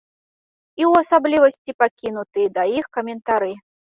І 0.81 0.83
ў 0.91 1.03
асаблівасці 1.03 1.75
пакінутыя 1.83 2.47
да 2.57 2.63
іх 2.79 2.85
каментары. 2.99 3.53